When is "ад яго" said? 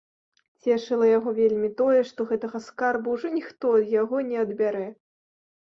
3.83-4.25